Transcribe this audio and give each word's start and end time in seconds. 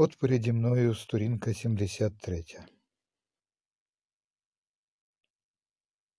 От 0.00 0.18
переді 0.18 0.52
мною 0.52 0.94
сторінка 0.94 1.54
73. 1.54 2.44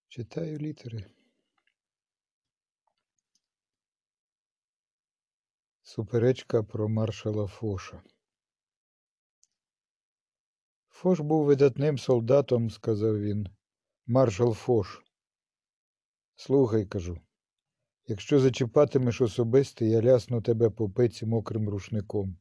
Читаю 0.08 0.58
літери. 0.58 1.06
Суперечка 5.82 6.64
про 6.64 6.90
маршала 6.90 7.48
Фоша. 7.48 8.04
Фош 10.90 11.20
був 11.20 11.46
видатним 11.46 11.98
солдатом, 11.98 12.70
сказав 12.70 13.20
він. 13.22 13.48
Маршал 14.06 14.54
Фош. 14.54 15.02
Слухай, 16.36 16.86
кажу, 16.86 17.20
якщо 18.06 18.40
зачіпатимеш 18.40 19.22
особисто, 19.22 19.86
я 19.86 20.02
лясну 20.02 20.42
тебе 20.42 20.70
по 20.70 20.90
пиці 20.90 21.26
мокрим 21.26 21.70
рушником. 21.70 22.40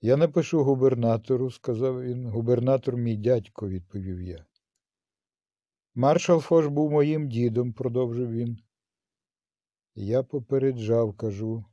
Я 0.00 0.16
напишу 0.16 0.64
губернатору, 0.64 1.50
сказав 1.50 2.02
він. 2.02 2.26
Губернатор 2.26 2.96
мій 2.96 3.16
дядько, 3.16 3.68
відповів 3.68 4.22
я. 4.22 4.46
Маршал 5.94 6.40
Фош 6.40 6.66
був 6.66 6.90
моїм 6.90 7.28
дідом, 7.28 7.72
продовжив 7.72 8.30
він. 8.30 8.58
Я 9.94 10.22
попереджав, 10.22 11.16
кажу, 11.16 11.64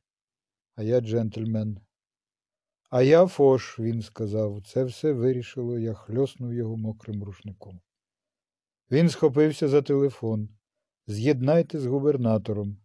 а 0.75 0.83
я 0.83 1.01
джентльмен. 1.01 1.79
А 2.89 3.01
я 3.01 3.27
Фош, 3.27 3.79
він 3.79 4.01
сказав, 4.01 4.61
це 4.65 4.83
все 4.83 5.13
вирішило, 5.13 5.79
я 5.79 5.93
хльоснув 5.93 6.53
його 6.53 6.77
мокрим 6.77 7.23
рушником. 7.23 7.81
Він 8.91 9.09
схопився 9.09 9.67
за 9.67 9.81
телефон. 9.81 10.49
З'єднайте 11.07 11.79
з 11.79 11.85
губернатором. 11.85 12.77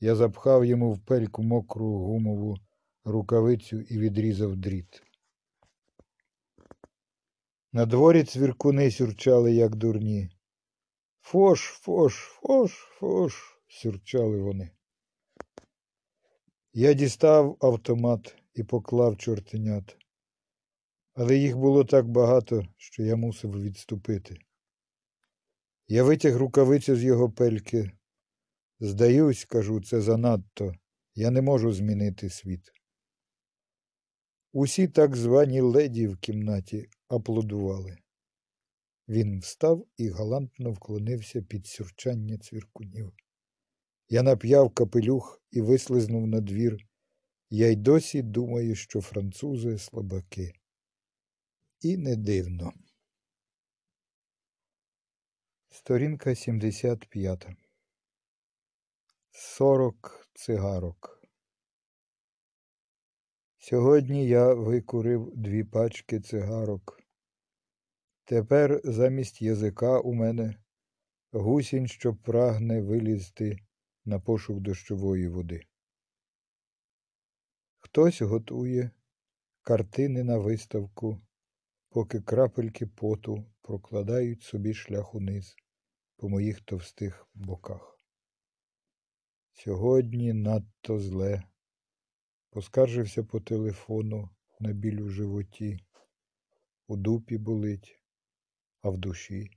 Я 0.00 0.14
запхав 0.14 0.64
йому 0.64 0.92
в 0.92 0.98
пельку 0.98 1.42
мокру 1.42 1.98
гумову 1.98 2.56
рукавицю 3.04 3.80
і 3.80 3.98
відрізав 3.98 4.56
дріт. 4.56 5.02
На 7.72 7.86
дворі 7.86 8.24
цвіркуни 8.24 8.90
сюрчали, 8.90 9.52
як 9.52 9.76
дурні. 9.76 10.30
Фош, 11.20 11.60
фош, 11.60 12.14
фош, 12.14 12.72
фош, 12.72 13.60
сюрчали 13.68 14.40
вони. 14.40 14.70
Я 16.72 16.92
дістав 16.92 17.56
автомат 17.60 18.36
і 18.54 18.64
поклав 18.64 19.16
чортенят, 19.16 19.96
але 21.14 21.36
їх 21.36 21.56
було 21.56 21.84
так 21.84 22.08
багато, 22.08 22.66
що 22.76 23.02
я 23.02 23.16
мусив 23.16 23.62
відступити. 23.62 24.36
Я 25.88 26.04
витяг 26.04 26.36
рукавицю 26.36 26.96
з 26.96 27.04
його 27.04 27.30
пельки. 27.30 27.90
Здаюсь, 28.80 29.44
кажу, 29.44 29.80
це 29.80 30.00
занадто. 30.00 30.74
Я 31.14 31.30
не 31.30 31.42
можу 31.42 31.72
змінити 31.72 32.30
світ. 32.30 32.79
Усі 34.52 34.88
так 34.88 35.16
звані 35.16 35.60
леді 35.60 36.06
в 36.06 36.16
кімнаті 36.16 36.88
аплодували. 37.08 37.98
Він 39.08 39.40
встав 39.40 39.86
і 39.96 40.08
галантно 40.08 40.72
вклонився 40.72 41.42
під 41.42 41.66
сюрчання 41.66 42.38
цвіркунів. 42.38 43.12
Я 44.08 44.22
нап'яв 44.22 44.70
капелюх 44.70 45.42
і 45.50 45.60
вислизнув 45.60 46.26
на 46.26 46.40
двір. 46.40 46.86
Я 47.50 47.68
й 47.68 47.76
досі 47.76 48.22
думаю, 48.22 48.74
що 48.74 49.00
французи 49.00 49.78
слабаки. 49.78 50.52
І 51.80 51.96
не 51.96 52.16
дивно. 52.16 52.72
Сторінка 55.68 56.34
75. 56.34 57.46
Сорок 59.30 60.28
цигарок. 60.34 61.19
Сьогодні 63.70 64.26
я 64.26 64.54
викурив 64.54 65.32
дві 65.36 65.64
пачки 65.64 66.20
цигарок. 66.20 67.02
Тепер 68.24 68.80
замість 68.84 69.42
язика 69.42 70.00
у 70.00 70.12
мене 70.12 70.56
гусінь, 71.32 71.86
що 71.86 72.14
прагне 72.14 72.82
вилізти 72.82 73.58
на 74.04 74.20
пошук 74.20 74.60
дощової 74.60 75.28
води. 75.28 75.66
Хтось 77.78 78.22
готує 78.22 78.90
картини 79.62 80.24
на 80.24 80.38
виставку, 80.38 81.20
поки 81.88 82.20
крапельки 82.20 82.86
поту 82.86 83.44
прокладають 83.62 84.42
собі 84.42 84.74
шлях 84.74 85.14
униз 85.14 85.56
по 86.16 86.28
моїх 86.28 86.60
товстих 86.60 87.28
боках. 87.34 88.00
Сьогодні 89.52 90.32
надто 90.32 90.98
зле. 90.98 91.42
Поскаржився 92.52 93.22
по 93.24 93.40
телефону 93.40 94.30
на 94.60 94.72
біль 94.72 95.00
у 95.00 95.08
животі, 95.08 95.80
у 96.86 96.96
дупі 96.96 97.38
болить, 97.38 98.02
а 98.82 98.90
в 98.90 98.98
душі. 98.98 99.50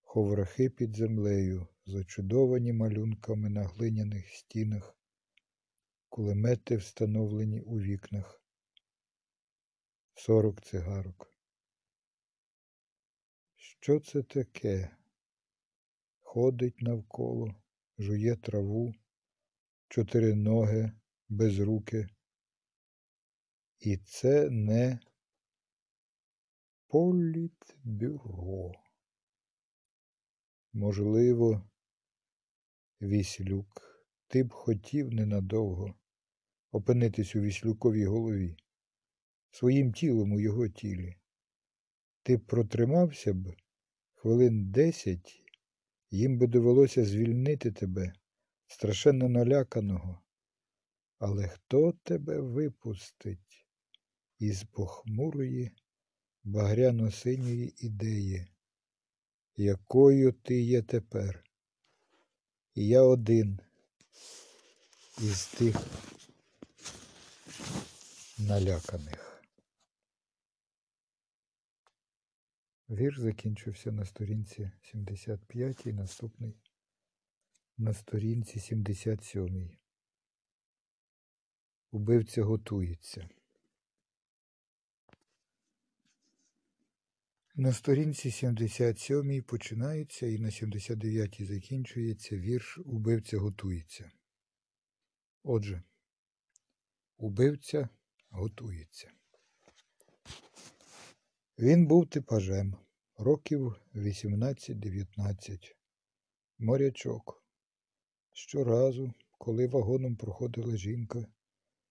Ховрахи 0.00 0.70
під 0.70 0.96
землею, 0.96 1.66
зачудовані 1.86 2.72
малюнками 2.72 3.50
на 3.50 3.64
глиняних 3.64 4.28
стінах, 4.28 4.96
кулемети 6.08 6.76
встановлені 6.76 7.60
у 7.60 7.80
вікнах, 7.80 8.42
сорок 10.14 10.60
цигарок. 10.60 11.34
Що 13.56 14.00
це 14.00 14.22
таке? 14.22 14.96
Ходить 16.20 16.82
навколо, 16.82 17.54
жує 17.98 18.36
траву, 18.36 18.94
чотири 19.88 20.34
без 21.30 21.58
руки. 21.58 22.08
І 23.78 23.96
це 23.96 24.50
не 24.50 24.98
політбюро. 26.86 28.72
Можливо, 30.72 31.70
Віслюк, 33.02 34.04
ти 34.26 34.44
б 34.44 34.52
хотів 34.52 35.12
ненадовго 35.12 35.94
опинитись 36.72 37.36
у 37.36 37.40
віслюковій 37.40 38.04
голові, 38.04 38.56
своїм 39.50 39.92
тілом 39.92 40.32
у 40.32 40.40
його 40.40 40.68
тілі. 40.68 41.16
Ти 42.22 42.36
б 42.36 42.46
протримався 42.46 43.34
б 43.34 43.56
хвилин 44.14 44.70
десять, 44.70 45.42
їм 46.10 46.38
би 46.38 46.46
довелося 46.46 47.04
звільнити 47.04 47.72
тебе, 47.72 48.12
страшенно 48.66 49.28
наляканого. 49.28 50.20
Але 51.20 51.48
хто 51.48 51.92
тебе 51.92 52.40
випустить 52.40 53.66
із 54.38 54.64
похмурої 54.64 55.70
багряно-синьої 56.44 57.74
ідеї, 57.84 58.46
якою 59.56 60.32
ти 60.32 60.60
є 60.60 60.82
тепер? 60.82 61.44
І 62.74 62.86
я 62.86 63.02
один 63.02 63.60
із 65.18 65.46
тих 65.46 65.76
наляканих. 68.38 69.42
Вірш 72.88 73.18
закінчився 73.18 73.92
на 73.92 74.04
сторінці 74.04 74.70
75 74.82 75.86
і 75.86 75.92
наступний 75.92 76.56
на 77.78 77.94
сторінці 77.94 78.60
77. 78.60 79.79
Убивця 81.90 82.42
готується. 82.42 83.28
На 87.54 87.72
сторінці 87.72 88.30
77 88.30 89.42
починається 89.42 90.26
і 90.26 90.38
на 90.38 90.50
79 90.50 91.42
закінчується 91.42 92.36
вірш 92.36 92.78
Убивця 92.84 93.38
готується. 93.38 94.10
Отже, 95.42 95.82
убивця 97.16 97.88
готується. 98.28 99.10
Він 101.58 101.86
був 101.86 102.08
типажем 102.08 102.76
років 103.16 103.76
18-19, 103.94 105.74
морячок. 106.58 107.44
Щоразу, 108.32 109.14
коли 109.38 109.66
вагоном 109.66 110.16
проходила 110.16 110.76
жінка, 110.76 111.26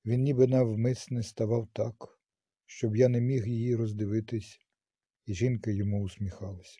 він 0.06 0.24
ніби 0.24 0.48
навмисне 0.48 1.24
ставав 1.24 1.68
так, 1.74 2.20
щоб 2.66 2.96
я 2.96 3.08
не 3.10 3.22
міг 3.22 3.48
її 3.48 3.76
роздивитись, 3.76 4.60
і 5.26 5.34
жінка 5.34 5.72
йому 5.72 6.04
усміхалася. 6.04 6.80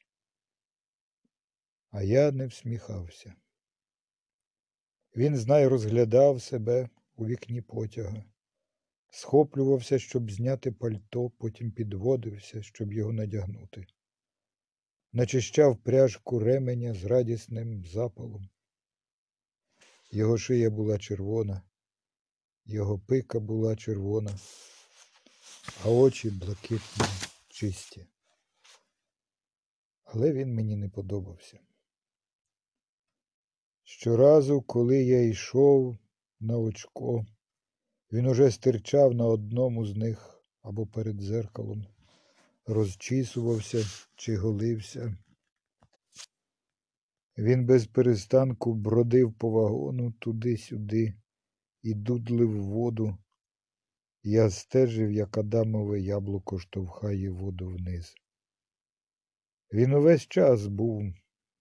А 1.92 2.04
я 2.04 2.32
не 2.32 2.48
всміхався. 2.48 3.36
Він, 5.16 5.38
знай, 5.38 5.68
розглядав 5.68 6.42
себе 6.42 6.90
у 7.16 7.26
вікні 7.26 7.62
потяга, 7.62 8.24
схоплювався, 9.10 10.00
щоб 10.00 10.32
зняти 10.32 10.72
пальто, 10.72 11.30
потім 11.30 11.72
підводився, 11.72 12.64
щоб 12.64 12.94
його 12.94 13.14
надягнути, 13.14 13.86
начищав 15.14 15.78
пряжку 15.78 16.40
ременя 16.40 16.94
з 16.94 17.04
радісним 17.04 17.86
запалом. 17.86 18.50
Його 20.12 20.38
шия 20.38 20.70
була 20.70 20.98
червона, 20.98 21.62
Його 22.72 23.00
пика 23.00 23.40
була 23.40 23.76
червона, 23.76 24.38
а 25.84 25.90
очі 25.90 26.30
блакитні, 26.30 27.06
чисті. 27.48 28.08
Але 30.04 30.34
він 30.34 30.56
мені 30.56 30.76
не 30.76 30.90
подобався. 30.90 31.60
Щоразу, 33.84 34.62
коли 34.62 35.04
я 35.04 35.22
йшов 35.22 35.98
на 36.40 36.58
очко, 36.58 37.26
він 38.12 38.26
уже 38.26 38.52
стирчав 38.52 39.14
на 39.14 39.26
одному 39.26 39.86
з 39.86 39.96
них 39.96 40.44
або 40.62 40.88
перед 40.88 41.22
зеркалом, 41.22 41.86
розчісувався 42.66 43.86
чи 44.16 44.38
голився. 44.38 45.18
Він 47.38 47.66
без 47.66 47.88
перестанку 47.88 48.74
бродив 48.74 49.34
по 49.34 49.50
вагону 49.50 50.12
туди-сюди 50.12 51.14
і 51.82 51.94
дудлив 51.94 52.64
воду. 52.64 53.18
Я 54.24 54.50
стежив, 54.50 55.12
як 55.12 55.38
Адамове 55.38 56.02
яблуко 56.02 56.60
штовхає 56.60 57.30
воду 57.30 57.68
вниз. 57.68 58.16
Він 59.74 59.94
увесь 59.94 60.28
час 60.28 60.68
був 60.68 61.04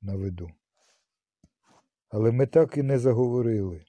на 0.01 0.17
виду. 0.17 0.51
Але 2.09 2.33
ми 2.33 2.47
так 2.47 2.77
і 2.77 2.83
не 2.83 2.99
заговорили. 2.99 3.85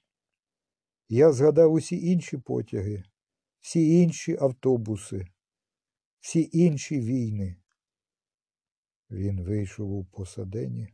Я 1.08 1.32
згадав 1.32 1.72
усі 1.72 2.06
інші 2.06 2.38
потяги, 2.38 3.04
всі 3.60 4.02
інші 4.02 4.36
автобуси, 4.40 5.26
всі 6.20 6.50
інші 6.52 7.00
війни. 7.00 7.56
Він 9.10 9.44
вийшов 9.44 9.92
у 9.92 10.04
посадені, 10.04 10.88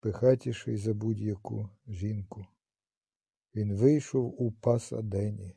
пихатіший 0.00 0.76
за 0.76 0.94
будь-яку 0.94 1.70
жінку. 1.86 2.46
Він 3.54 3.74
вийшов 3.74 4.42
у 4.42 4.52
пасадені, 4.52 5.56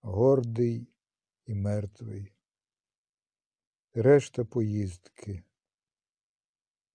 гордий 0.00 0.88
і 1.46 1.54
мертвий. 1.54 2.32
Решта 3.94 4.44
поїздки 4.44 5.42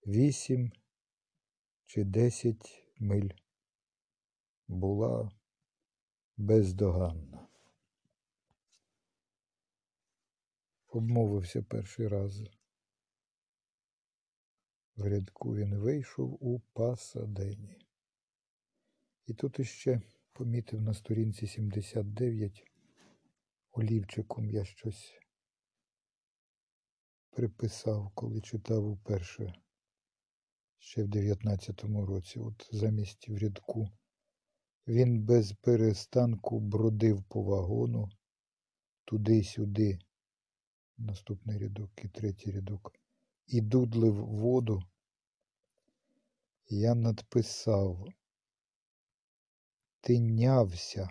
вісім 0.07 0.71
чи 1.85 2.03
десять 2.03 2.93
миль 2.99 3.29
була 4.67 5.31
бездоганна. 6.37 7.47
Обмовився 10.87 11.63
перший 11.63 12.07
раз. 12.07 12.43
В 14.95 15.07
рядку 15.07 15.55
він 15.55 15.77
вийшов 15.77 16.37
у 16.43 16.59
пасадені. 16.59 17.77
І 19.25 19.33
тут 19.33 19.59
іще 19.59 20.01
помітив 20.33 20.81
на 20.81 20.93
сторінці 20.93 21.47
79 21.47 22.63
олівчиком 23.71 24.49
я 24.49 24.65
щось 24.65 25.19
приписав, 27.29 28.11
коли 28.15 28.41
читав 28.41 28.85
уперше 28.85 29.53
ще 30.79 31.03
в 31.03 31.07
19-му 31.07 32.05
році, 32.05 32.39
от 32.39 32.69
замість 32.71 33.29
в 33.29 33.37
рядку. 33.37 33.89
Він 34.87 35.21
без 35.21 35.53
перестанку 35.53 36.59
бродив 36.59 37.23
по 37.23 37.43
вагону 37.43 38.09
туди-сюди, 39.05 39.99
наступний 40.97 41.57
рядок 41.57 41.91
і 42.03 42.07
третій 42.07 42.51
рядок, 42.51 42.93
і 43.45 43.61
дудлив 43.61 44.25
воду. 44.25 44.83
Я 46.69 46.95
надписав, 46.95 48.07
тинявся 50.01 51.09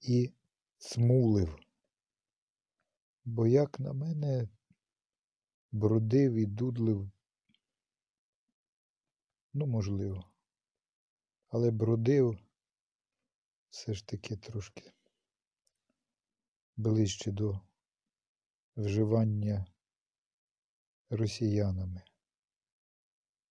і 0.00 0.32
смулив. 0.78 1.58
Бо 3.24 3.46
як 3.46 3.80
на 3.80 3.92
мене 3.92 4.48
бродив 5.72 6.34
і 6.34 6.46
дудлив, 6.46 7.10
ну, 9.52 9.66
можливо, 9.66 10.30
але 11.48 11.70
бродив 11.70 12.38
все 13.70 13.94
ж 13.94 14.06
таки 14.06 14.36
трошки 14.36 14.92
ближче 16.76 17.32
до 17.32 17.60
вживання 18.76 19.71
росіянами. 21.16 22.02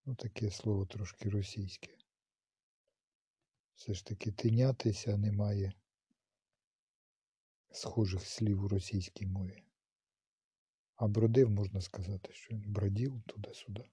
Ну, 0.06 0.16
таке 0.16 0.52
слово 0.52 0.86
трошки 0.86 1.30
російське. 1.30 1.98
Все 3.75 3.94
ж 3.94 4.06
таки 4.06 4.31
тинятися 4.31 5.18
немає 5.18 5.74
схожих 7.72 8.28
слів 8.28 8.63
у 8.63 8.68
російській 8.68 9.25
мові. 9.25 9.63
А 10.96 11.08
бродив, 11.08 11.50
можна 11.50 11.81
сказати, 11.81 12.34
що 12.34 12.56
він 12.56 12.74
бродів 12.74 13.22
туди-сюди. 13.28 13.90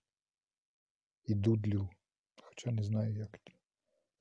І 1.24 1.34
дудлів. 1.34 1.88
Хоча 2.42 2.70
не 2.70 2.82
знаю, 2.82 3.14
як. 3.16 3.40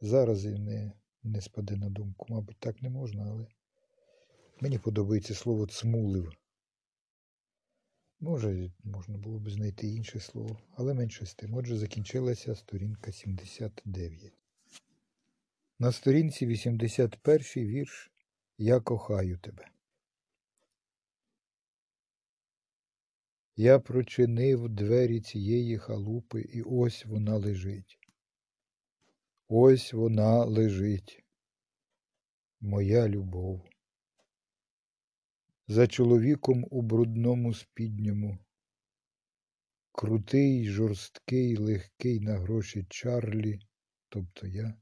Зараз 0.01 0.45
і 0.45 0.59
не, 0.59 0.91
не 1.23 1.41
спаде 1.41 1.75
на 1.75 1.89
думку. 1.89 2.25
Мабуть, 2.29 2.59
так 2.59 2.81
не 2.81 2.89
можна, 2.89 3.23
але 3.23 3.47
мені 4.61 4.79
подобається 4.79 5.35
слово 5.35 5.67
цмулив. 5.67 6.33
Може, 8.19 8.71
можна 8.83 9.17
було 9.17 9.39
б 9.39 9.49
знайти 9.49 9.87
інше 9.87 10.19
слово, 10.19 10.59
але 10.75 10.93
менше 10.93 11.25
з 11.25 11.35
тим. 11.35 11.53
Отже, 11.53 11.77
закінчилася 11.77 12.55
сторінка 12.55 13.11
79. 13.11 14.33
На 15.79 15.91
сторінці 15.91 16.45
81 16.45 17.39
вірш 17.55 18.11
Я 18.57 18.79
кохаю 18.79 19.37
тебе. 19.37 19.67
Я 23.55 23.79
прочинив 23.79 24.69
двері 24.69 25.21
цієї 25.21 25.77
халупи, 25.77 26.41
і 26.41 26.61
ось 26.61 27.05
вона 27.05 27.37
лежить. 27.37 27.99
Ось 29.47 29.93
вона 29.93 30.45
лежить, 30.45 31.23
моя 32.61 33.07
любов. 33.07 33.61
За 35.69 35.87
чоловіком 35.87 36.65
у 36.71 36.81
брудному 36.81 37.53
спідньому, 37.53 38.37
крутий, 39.91 40.69
жорсткий, 40.69 41.57
легкий 41.57 42.19
на 42.19 42.37
гроші 42.37 42.85
Чарлі, 42.89 43.59
тобто 44.09 44.47
я, 44.47 44.73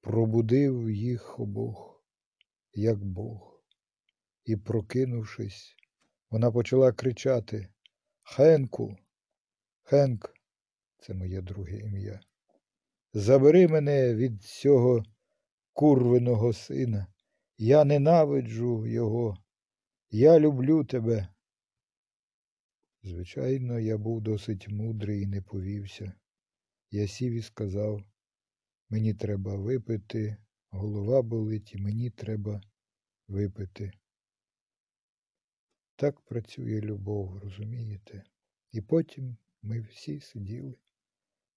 пробудив 0.00 0.90
їх 0.90 1.40
обох, 1.40 2.04
як 2.72 3.04
Бог, 3.04 3.64
і, 4.44 4.56
прокинувшись, 4.56 5.76
вона 6.30 6.52
почала 6.52 6.92
кричати 6.92 7.68
Хенку, 8.22 8.96
Хенк, 9.82 10.34
це 10.98 11.14
моє 11.14 11.42
друге 11.42 11.78
ім'я. 11.78 12.20
Забери 13.12 13.68
мене 13.68 14.14
від 14.14 14.42
цього 14.42 15.04
курвиного 15.72 16.52
сина. 16.52 17.06
Я 17.58 17.84
ненавиджу 17.84 18.86
його. 18.86 19.38
Я 20.18 20.38
люблю 20.38 20.82
тебе. 20.82 21.28
Звичайно, 23.02 23.78
я 23.78 23.98
був 23.98 24.20
досить 24.20 24.68
мудрий 24.68 25.22
і 25.22 25.26
не 25.26 25.42
повівся. 25.42 26.12
Я 26.90 27.08
сів 27.08 27.32
і 27.32 27.42
сказав, 27.42 28.04
мені 28.88 29.14
треба 29.14 29.56
випити, 29.56 30.36
голова 30.70 31.22
болить, 31.22 31.74
і 31.74 31.78
мені 31.78 32.10
треба 32.10 32.60
випити. 33.28 33.92
Так 35.96 36.20
працює 36.20 36.80
любов, 36.80 37.38
розумієте? 37.38 38.24
І 38.72 38.80
потім 38.80 39.36
ми 39.62 39.80
всі 39.80 40.20
сиділи, 40.20 40.74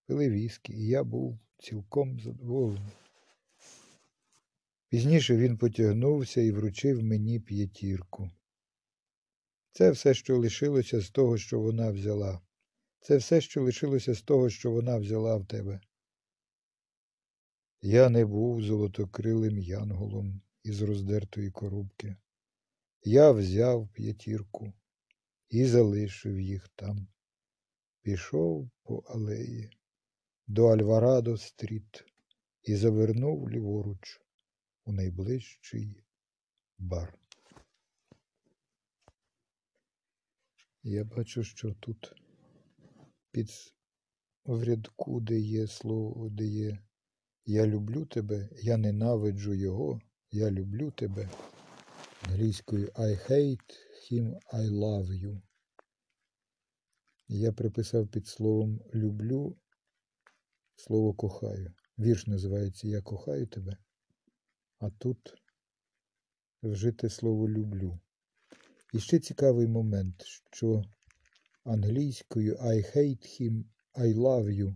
пили 0.06 0.30
віскі, 0.30 0.74
і 0.74 0.88
я 0.88 1.04
був 1.04 1.39
цілком 1.58 2.20
задоволений. 2.20 2.94
Пізніше 4.89 5.38
він 5.38 5.58
потягнувся 5.58 6.42
і 6.42 6.51
вручив 6.51 7.04
мені 7.04 7.39
п'ятірку. 7.39 8.32
Це 9.80 9.92
все, 9.92 10.14
що 10.14 10.38
лишилося 10.38 11.02
з 11.02 11.10
того, 11.10 11.38
що 11.38 11.60
вона 11.60 11.92
взяла. 11.92 12.42
Це 13.00 13.18
все, 13.18 13.42
що 13.42 13.64
лишилося 13.64 14.14
з 14.14 14.22
того, 14.22 14.50
що 14.50 14.72
вона 14.72 14.98
взяла 14.98 15.38
в 15.38 15.46
тебе. 15.46 15.82
Я 17.82 18.10
не 18.10 18.26
був 18.26 18.62
золотокрилим 18.62 19.60
янголом 19.60 20.42
із 20.64 20.82
роздертої 20.82 21.52
коробки. 21.52 22.16
Я 23.04 23.32
взяв 23.32 23.90
п'ятірку 23.94 24.74
і 25.50 25.66
залишив 25.66 26.40
їх 26.40 26.70
там. 26.76 27.08
Пішов 28.02 28.70
по 28.84 28.98
алеї 28.98 29.70
до 30.48 30.68
Альварадо 30.68 31.38
стріт 31.38 32.06
і 32.64 32.76
завернув 32.76 33.50
ліворуч 33.50 34.22
у 34.86 34.92
найближчий 34.92 36.04
бар. 36.78 37.20
Я 40.84 41.04
бачу, 41.04 41.44
що 41.44 41.74
тут 41.74 42.14
під 43.32 43.50
в 44.46 44.64
рядку, 44.64 45.20
де 45.20 45.40
є 45.40 45.68
слово, 45.68 46.30
де 46.30 46.46
є 46.46 46.80
Я 47.46 47.68
люблю 47.68 48.06
тебе, 48.06 48.50
я 48.62 48.78
ненавиджу 48.78 49.54
його, 49.54 50.02
я 50.32 50.52
люблю 50.52 50.92
тебе. 50.92 51.30
Англійською 52.22 52.88
I 52.88 53.30
hate 53.30 53.74
him, 54.12 54.40
I 54.54 54.70
love 54.70 55.08
you. 55.08 55.42
Я 57.28 57.52
приписав 57.52 58.08
під 58.08 58.28
словом 58.28 58.82
люблю 58.94 59.58
слово 60.76 61.14
кохаю. 61.14 61.74
Вірш 61.98 62.28
називається 62.28 62.88
Я 62.88 63.02
кохаю 63.02 63.48
тебе. 63.48 63.78
А 64.80 64.90
тут 64.90 65.34
вжите 66.64 67.10
слово 67.10 67.50
люблю. 67.50 68.00
І 68.93 69.00
ще 69.00 69.19
цікавий 69.19 69.67
момент, 69.67 70.24
що 70.51 70.84
англійською 71.63 72.55
I 72.55 72.98
hate 72.98 73.41
him, 73.41 73.63
I 73.93 74.15
love 74.15 74.46
you. 74.46 74.75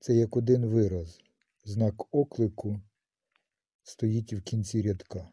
Це 0.00 0.14
як 0.14 0.36
один 0.36 0.66
вираз. 0.66 1.20
Знак 1.64 2.14
оклику 2.14 2.80
стоїть 3.82 4.32
в 4.32 4.42
кінці 4.42 4.82
рядка. 4.82 5.28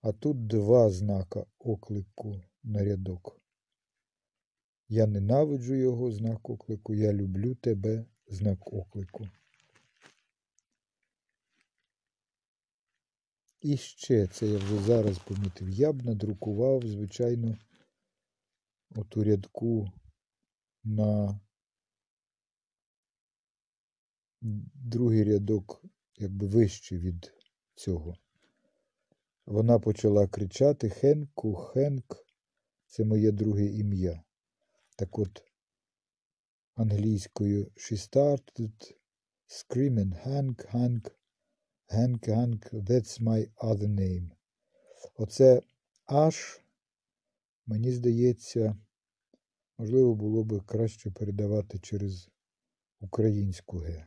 А 0.00 0.12
тут 0.12 0.46
два 0.46 0.90
знака 0.90 1.46
оклику 1.58 2.42
на 2.62 2.84
рядок. 2.84 3.40
Я 4.88 5.06
ненавиджу 5.06 5.74
його 5.74 6.12
знак 6.12 6.50
оклику, 6.50 6.94
я 6.94 7.12
люблю 7.12 7.54
тебе 7.54 8.04
знак 8.26 8.72
оклику. 8.72 9.28
І 13.62 13.76
ще 13.76 14.26
це 14.26 14.46
я 14.46 14.58
вже 14.58 14.78
зараз 14.78 15.18
помітив. 15.18 15.70
Я 15.70 15.92
б 15.92 16.04
надрукував, 16.04 16.86
звичайно, 16.86 17.58
оту 18.96 19.24
рядку 19.24 19.92
на 20.84 21.40
другий 24.74 25.24
рядок, 25.24 25.84
якби 26.16 26.46
вище 26.46 26.98
від 26.98 27.32
цього. 27.74 28.16
Вона 29.46 29.78
почала 29.78 30.26
кричати 30.26 30.90
Хенку, 30.90 31.54
Хенк, 31.54 32.26
це 32.86 33.04
моє 33.04 33.32
друге 33.32 33.66
ім'я. 33.66 34.22
Так 34.96 35.18
от, 35.18 35.42
англійською 36.74 37.64
she 37.64 37.96
started 37.96 38.94
screaming 39.48 40.26
Hank, 40.26 40.74
Hank, 40.74 41.10
Hank, 41.92 42.70
that's 42.72 43.20
my 43.20 43.46
other 43.60 43.88
name. 43.88 44.30
Оце 45.16 45.62
аж, 46.06 46.60
мені 47.66 47.92
здається, 47.92 48.76
можливо, 49.78 50.14
було 50.14 50.44
би 50.44 50.60
краще 50.60 51.10
передавати 51.10 51.78
через 51.78 52.30
українську 53.00 53.78
Г. 53.78 54.06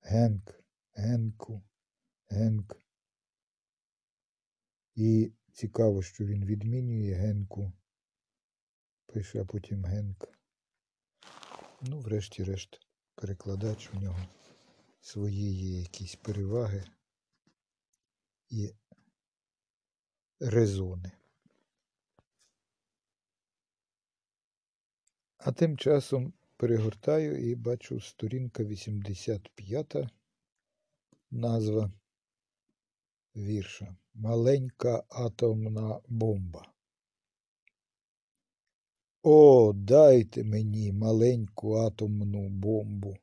Генк, 0.00 0.64
Генку, 0.94 1.62
Генк. 2.28 2.76
І 4.94 5.32
цікаво, 5.52 6.02
що 6.02 6.24
він 6.24 6.44
відмінює 6.44 7.14
Генку. 7.14 7.72
Пише, 9.06 9.40
а 9.40 9.44
потім 9.44 9.84
Генк. 9.84 10.28
Ну, 11.82 12.00
врешті-решт, 12.00 12.80
перекладач 13.14 13.90
у 13.94 14.00
нього 14.00 14.26
свої 15.02 15.54
є 15.54 15.80
якісь 15.80 16.14
переваги 16.16 16.84
і 18.50 18.74
резони. 20.40 21.12
А 25.38 25.52
тим 25.52 25.78
часом 25.78 26.32
перегортаю 26.56 27.50
і 27.50 27.54
бачу 27.54 28.00
сторінка 28.00 28.64
85, 28.64 29.96
назва 31.30 31.92
вірша. 33.36 33.96
Маленька 34.14 35.04
атомна 35.08 36.00
бомба. 36.08 36.72
О, 39.22 39.72
дайте 39.72 40.44
мені 40.44 40.92
маленьку 40.92 41.74
атомну 41.74 42.48
бомбу. 42.48 43.16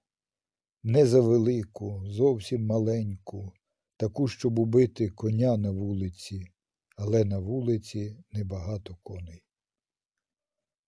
Не 0.84 1.06
завелику, 1.06 2.04
зовсім 2.06 2.66
маленьку, 2.66 3.54
таку, 3.98 4.28
щоб 4.28 4.60
убити 4.60 5.10
коня 5.10 5.58
на 5.58 5.72
вулиці, 5.72 6.48
але 6.96 7.26
на 7.26 7.40
вулиці 7.40 8.24
небагато 8.32 8.98
коней. 9.04 9.44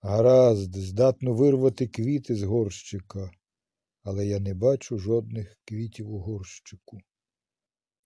Гаразд, 0.01 0.75
здатно 0.75 1.33
вирвати 1.33 1.87
квіти 1.87 2.35
з 2.35 2.43
горщика, 2.43 3.31
але 4.03 4.27
я 4.27 4.39
не 4.39 4.53
бачу 4.53 4.97
жодних 4.97 5.57
квітів 5.65 6.11
у 6.11 6.19
горщику. 6.19 6.99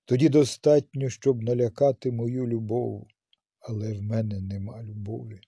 Тоді 0.05 0.29
достатньо, 0.29 1.09
щоб 1.09 1.43
налякати 1.43 2.11
мою 2.11 2.47
любов, 2.47 3.07
але 3.59 3.93
в 3.93 4.01
мене 4.01 4.41
нема 4.41 4.83
любові. 4.83 5.41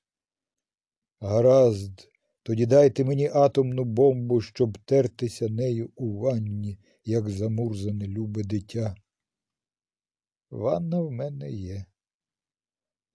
Гаразд, 1.19 2.09
тоді 2.47 2.65
дайте 2.65 3.03
мені 3.03 3.27
атомну 3.33 3.83
бомбу, 3.83 4.41
щоб 4.41 4.77
тертися 4.77 5.49
нею 5.49 5.89
у 5.95 6.19
ванні, 6.19 6.79
як 7.05 7.29
замурзане 7.29 8.07
любе 8.07 8.43
дитя. 8.43 8.95
Ванна 10.49 11.01
в 11.01 11.11
мене 11.11 11.51
є. 11.51 11.85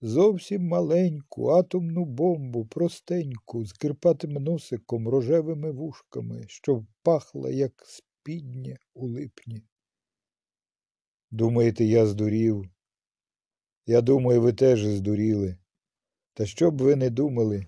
Зовсім 0.01 0.69
маленьку 0.69 1.49
атомну 1.49 2.05
бомбу, 2.05 2.67
простеньку, 2.67 3.65
з 3.65 3.73
кирпатим 3.73 4.33
носиком, 4.33 5.09
рожевими 5.09 5.71
вушками, 5.71 6.45
що 6.49 6.87
пахла, 7.03 7.51
як 7.51 7.85
спіднє 7.87 8.77
у 8.95 9.09
липні. 9.09 9.63
Думаєте, 11.31 11.85
я 11.85 12.07
здурів? 12.07 12.71
Я 13.87 14.01
думаю, 14.01 14.41
ви 14.41 14.53
теж 14.53 14.85
здуріли. 14.85 15.57
Та 16.35 16.47
що 16.47 16.71
б 16.71 16.83
ви 16.83 16.97
не 16.97 17.11
думали, 17.11 17.67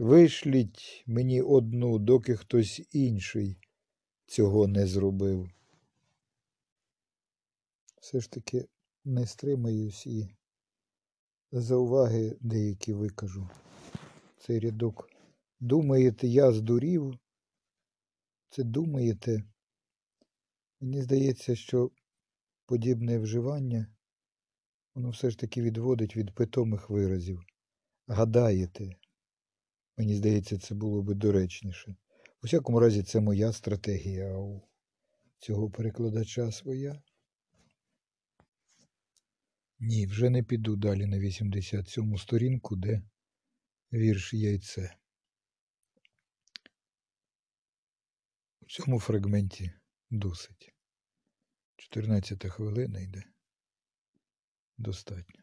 вишліть 0.00 1.04
мені 1.06 1.42
одну, 1.42 1.98
доки 1.98 2.36
хтось 2.36 2.82
інший 2.92 3.56
цього 4.26 4.66
не 4.66 4.86
зробив. 4.86 5.50
Все 8.00 8.20
ж 8.20 8.30
таки 8.30 8.68
не 9.04 9.26
стримаюсь 9.26 10.06
і 10.06 10.28
за 11.52 11.76
уваги 11.76 12.36
деякі 12.40 12.92
викажу. 12.92 13.48
Цей 14.38 14.60
рядок. 14.60 15.10
Думаєте, 15.60 16.28
я 16.28 16.52
здурів? 16.52 17.18
Це 18.50 18.64
думаєте? 18.64 19.44
Мені 20.80 21.02
здається, 21.02 21.56
що 21.56 21.90
подібне 22.66 23.18
вживання, 23.18 23.86
воно 24.94 25.10
все 25.10 25.30
ж 25.30 25.38
таки 25.38 25.62
відводить 25.62 26.16
від 26.16 26.34
питомих 26.34 26.90
виразів. 26.90 27.42
Гадаєте, 28.06 28.96
мені 29.96 30.14
здається, 30.14 30.58
це 30.58 30.74
було 30.74 31.02
би 31.02 31.14
доречніше. 31.14 31.96
У 32.42 32.46
всякому 32.46 32.80
разі, 32.80 33.02
це 33.02 33.20
моя 33.20 33.52
стратегія, 33.52 34.32
а 34.32 34.38
у 34.38 34.68
цього 35.38 35.70
перекладача 35.70 36.52
своя. 36.52 37.02
Ні, 39.78 40.06
вже 40.06 40.30
не 40.30 40.42
піду 40.42 40.76
далі 40.76 41.06
на 41.06 41.18
87 41.18 42.16
сторінку, 42.18 42.76
де 42.76 43.02
вірш 43.92 44.34
яйце. 44.34 44.96
У 48.60 48.66
цьому 48.66 49.00
фрагменті 49.00 49.72
досить. 50.10 50.74
14 51.76 52.44
хвилина 52.44 53.00
йде. 53.00 53.24
Достатньо. 54.78 55.39